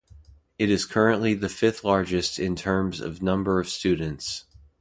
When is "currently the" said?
0.87-1.47